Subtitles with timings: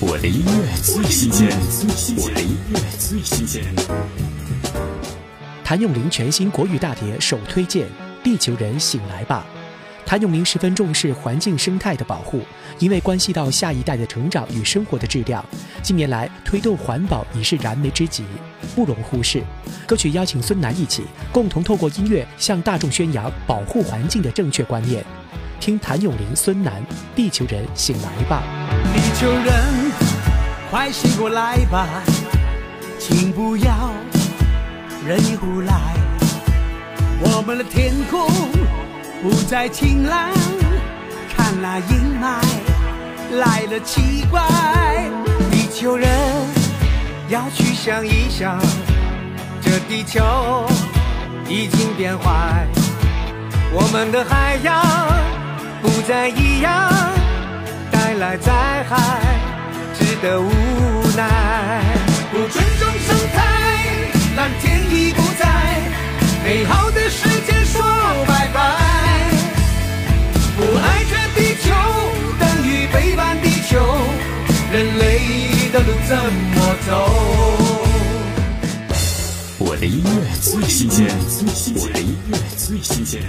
[0.00, 1.48] 我的音乐最新鲜，
[2.16, 3.64] 我的音乐最新鲜。
[5.64, 7.84] 谭咏麟全新国语大碟首推荐
[8.22, 9.44] 《地球人醒来吧》。
[10.08, 12.42] 谭咏麟十分重视环境生态的保护，
[12.78, 15.44] 因为关系到下一代的成长与生活的质量。
[15.82, 18.24] 近年来推动环保已是燃眉之急，
[18.76, 19.42] 不容忽视。
[19.84, 21.02] 歌曲邀请孙楠一起，
[21.32, 25.04] 共同透过音乐向大众宣扬保护环境的正确观念。
[25.58, 26.80] 听谭咏麟、孙楠，
[27.16, 28.44] 《地球人醒来吧》。
[29.18, 29.92] 地球人，
[30.70, 31.88] 快醒过来吧，
[33.00, 33.90] 请不要
[35.04, 35.74] 任意胡来。
[37.20, 38.28] 我们的天空
[39.20, 40.30] 不再晴朗，
[41.34, 42.40] 看那阴霾
[43.40, 44.40] 来了奇怪。
[45.50, 46.08] 地球人
[47.28, 48.56] 要去想一想，
[49.60, 50.22] 这地球
[51.48, 52.68] 已经变坏，
[53.72, 54.80] 我们的海洋
[55.82, 56.97] 不再一样。
[58.18, 58.52] 来灾
[58.88, 58.96] 害，
[59.96, 60.50] 值得无
[61.16, 61.84] 奈。
[62.32, 63.38] 不尊重生态，
[64.36, 65.46] 蓝天已不在，
[66.44, 67.80] 美好的世界说
[68.26, 68.60] 拜拜。
[70.56, 71.70] 不爱这地球，
[72.40, 73.78] 等于背叛地球，
[74.72, 76.90] 人类的路怎么走？
[79.58, 81.06] 我的音乐最新鲜，
[81.76, 83.22] 我的音乐最新鲜。